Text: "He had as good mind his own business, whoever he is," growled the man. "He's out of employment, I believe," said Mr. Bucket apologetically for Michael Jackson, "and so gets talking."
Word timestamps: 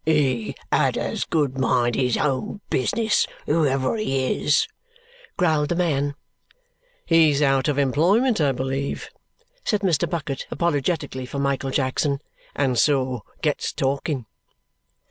"He 0.03 0.55
had 0.71 0.97
as 0.97 1.25
good 1.25 1.59
mind 1.59 1.93
his 1.93 2.17
own 2.17 2.61
business, 2.71 3.27
whoever 3.45 3.95
he 3.97 4.39
is," 4.43 4.67
growled 5.37 5.69
the 5.69 5.75
man. 5.75 6.15
"He's 7.05 7.39
out 7.43 7.67
of 7.67 7.77
employment, 7.77 8.41
I 8.41 8.51
believe," 8.51 9.11
said 9.63 9.81
Mr. 9.81 10.09
Bucket 10.09 10.47
apologetically 10.49 11.27
for 11.27 11.37
Michael 11.37 11.69
Jackson, 11.69 12.19
"and 12.55 12.79
so 12.79 13.23
gets 13.43 13.71
talking." 13.71 14.25